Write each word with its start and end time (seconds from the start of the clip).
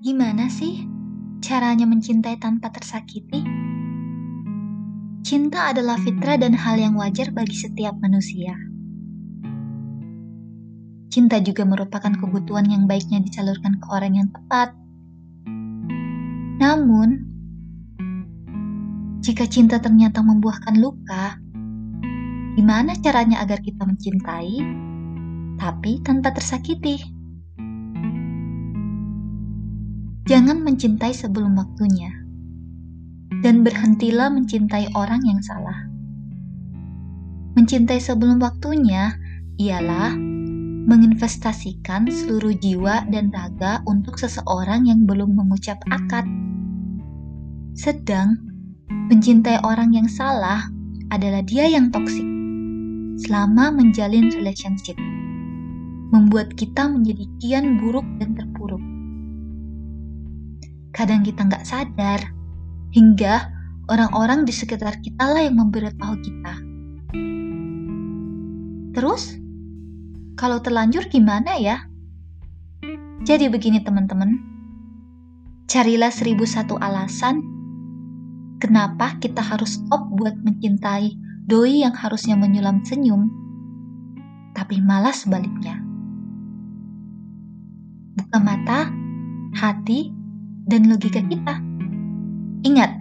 Gimana 0.00 0.48
sih 0.48 0.88
caranya 1.44 1.84
mencintai 1.84 2.40
tanpa 2.40 2.72
tersakiti? 2.72 3.44
Cinta 5.20 5.68
adalah 5.68 6.00
fitrah 6.00 6.40
dan 6.40 6.56
hal 6.56 6.80
yang 6.80 6.96
wajar 6.96 7.28
bagi 7.36 7.52
setiap 7.52 8.00
manusia. 8.00 8.56
Cinta 11.12 11.36
juga 11.44 11.68
merupakan 11.68 12.16
kebutuhan 12.16 12.72
yang 12.72 12.88
baiknya 12.88 13.20
disalurkan 13.20 13.76
ke 13.76 13.86
orang 13.92 14.16
yang 14.16 14.28
tepat. 14.32 14.72
Namun, 16.64 17.20
jika 19.20 19.44
cinta 19.52 19.84
ternyata 19.84 20.24
membuahkan 20.24 20.80
luka, 20.80 21.36
gimana 22.56 22.96
caranya 23.04 23.44
agar 23.44 23.60
kita 23.60 23.84
mencintai 23.84 24.64
tapi 25.60 26.00
tanpa 26.00 26.32
tersakiti? 26.32 27.19
Jangan 30.30 30.62
mencintai 30.62 31.10
sebelum 31.10 31.58
waktunya, 31.58 32.14
dan 33.42 33.66
berhentilah 33.66 34.30
mencintai 34.30 34.94
orang 34.94 35.18
yang 35.26 35.42
salah. 35.42 35.90
Mencintai 37.58 37.98
sebelum 37.98 38.38
waktunya 38.38 39.10
ialah 39.58 40.14
menginvestasikan 40.86 42.06
seluruh 42.06 42.54
jiwa 42.62 43.10
dan 43.10 43.34
raga 43.34 43.82
untuk 43.90 44.22
seseorang 44.22 44.86
yang 44.86 45.02
belum 45.02 45.34
mengucap 45.34 45.82
akad. 45.90 46.22
Sedang 47.74 48.38
mencintai 49.10 49.66
orang 49.66 49.98
yang 49.98 50.06
salah 50.06 50.62
adalah 51.10 51.42
dia 51.42 51.66
yang 51.66 51.90
toksik 51.90 52.30
selama 53.26 53.74
menjalin 53.74 54.30
relationship, 54.30 54.94
membuat 56.14 56.54
kita 56.54 56.86
menjadi 56.86 57.26
kian 57.42 57.82
buruk 57.82 58.06
dan 58.22 58.38
terpuruk 58.38 58.49
kadang 61.00 61.24
kita 61.24 61.48
nggak 61.48 61.64
sadar, 61.64 62.20
hingga 62.92 63.48
orang-orang 63.88 64.44
di 64.44 64.52
sekitar 64.52 65.00
kita 65.00 65.24
lah 65.32 65.48
yang 65.48 65.56
memberitahu 65.56 66.12
kita. 66.20 66.54
Terus, 68.92 69.40
kalau 70.36 70.60
terlanjur 70.60 71.08
gimana 71.08 71.56
ya? 71.56 71.88
Jadi 73.24 73.48
begini 73.48 73.80
teman-teman, 73.80 74.36
carilah 75.72 76.12
seribu 76.12 76.44
satu 76.44 76.76
alasan 76.76 77.40
kenapa 78.60 79.16
kita 79.24 79.40
harus 79.40 79.80
stop 79.80 80.04
buat 80.20 80.36
mencintai 80.44 81.16
doi 81.48 81.80
yang 81.80 81.96
harusnya 81.96 82.36
menyulam 82.36 82.84
senyum, 82.84 83.32
tapi 84.52 84.84
malah 84.84 85.16
sebaliknya. 85.16 85.80
Buka 88.20 88.36
mata, 88.36 88.92
hati, 89.56 90.19
dan 90.70 90.86
logika 90.86 91.18
kita. 91.26 91.58
Ingat, 92.62 92.94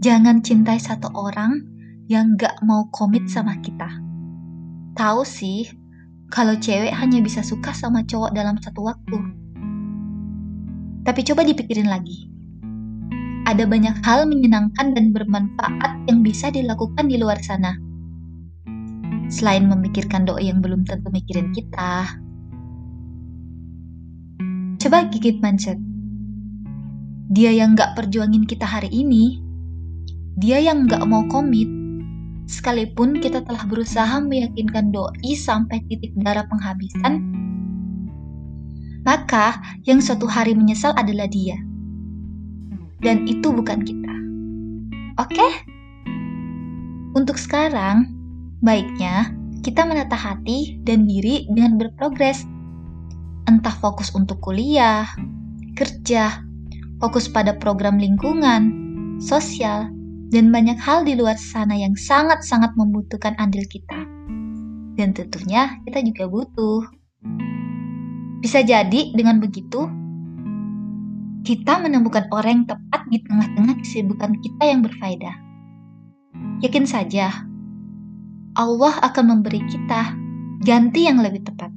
jangan 0.00 0.40
cintai 0.40 0.80
satu 0.80 1.12
orang 1.12 1.60
yang 2.08 2.32
gak 2.40 2.56
mau 2.64 2.88
komit 2.88 3.28
sama 3.28 3.60
kita. 3.60 3.86
Tahu 4.96 5.20
sih, 5.28 5.68
kalau 6.32 6.56
cewek 6.56 6.96
hanya 6.96 7.20
bisa 7.20 7.44
suka 7.44 7.76
sama 7.76 8.00
cowok 8.08 8.32
dalam 8.32 8.56
satu 8.56 8.88
waktu. 8.88 9.18
Tapi 11.04 11.20
coba 11.28 11.44
dipikirin 11.44 11.92
lagi. 11.92 12.32
Ada 13.44 13.68
banyak 13.68 14.06
hal 14.06 14.24
menyenangkan 14.30 14.96
dan 14.96 15.12
bermanfaat 15.12 16.08
yang 16.08 16.24
bisa 16.24 16.48
dilakukan 16.48 17.10
di 17.10 17.20
luar 17.20 17.36
sana. 17.42 17.76
Selain 19.28 19.66
memikirkan 19.66 20.24
doi 20.24 20.46
yang 20.48 20.62
belum 20.62 20.86
tentu 20.86 21.10
mikirin 21.10 21.50
kita. 21.50 22.06
Coba 24.78 25.10
gigit 25.10 25.42
mindset 25.42 25.91
dia 27.32 27.48
yang 27.48 27.72
gak 27.72 27.96
perjuangin 27.96 28.44
kita 28.44 28.68
hari 28.68 28.92
ini, 28.92 29.40
dia 30.36 30.60
yang 30.60 30.84
gak 30.84 31.00
mau 31.08 31.24
komit, 31.32 31.64
sekalipun 32.44 33.24
kita 33.24 33.40
telah 33.40 33.64
berusaha 33.64 34.20
meyakinkan 34.20 34.92
doi 34.92 35.32
sampai 35.32 35.80
titik 35.88 36.12
darah 36.20 36.44
penghabisan, 36.52 37.24
maka 39.08 39.56
yang 39.88 40.04
suatu 40.04 40.28
hari 40.28 40.52
menyesal 40.52 40.92
adalah 40.92 41.24
dia. 41.24 41.56
Dan 43.00 43.24
itu 43.24 43.48
bukan 43.48 43.80
kita. 43.80 44.14
Oke? 45.18 45.48
Untuk 47.16 47.40
sekarang, 47.40 48.12
baiknya 48.60 49.32
kita 49.64 49.88
menata 49.88 50.14
hati 50.14 50.78
dan 50.84 51.08
diri 51.08 51.48
dengan 51.48 51.80
berprogres. 51.80 52.44
Entah 53.50 53.74
fokus 53.74 54.14
untuk 54.14 54.38
kuliah, 54.38 55.08
kerja, 55.74 56.51
fokus 57.02 57.26
pada 57.26 57.58
program 57.58 57.98
lingkungan, 57.98 58.70
sosial, 59.18 59.90
dan 60.30 60.54
banyak 60.54 60.78
hal 60.78 61.02
di 61.02 61.18
luar 61.18 61.34
sana 61.34 61.74
yang 61.74 61.98
sangat-sangat 61.98 62.70
membutuhkan 62.78 63.34
andil 63.42 63.66
kita. 63.66 64.06
Dan 64.94 65.10
tentunya 65.10 65.82
kita 65.82 65.98
juga 66.06 66.30
butuh. 66.30 66.86
Bisa 68.38 68.62
jadi 68.62 69.10
dengan 69.18 69.42
begitu, 69.42 69.90
kita 71.42 71.82
menemukan 71.82 72.30
orang 72.30 72.62
yang 72.62 72.68
tepat 72.70 73.02
di 73.10 73.18
tengah-tengah 73.26 73.74
kesibukan 73.82 74.32
kita 74.38 74.62
yang 74.62 74.80
berfaedah. 74.86 75.36
Yakin 76.62 76.86
saja, 76.86 77.34
Allah 78.54 78.94
akan 79.02 79.24
memberi 79.26 79.58
kita 79.66 80.14
ganti 80.62 81.10
yang 81.10 81.18
lebih 81.18 81.42
tepat. 81.42 81.74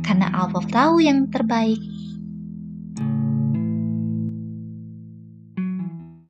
Karena 0.00 0.32
Allah 0.32 0.64
tahu 0.72 1.04
yang 1.04 1.28
terbaik 1.28 1.76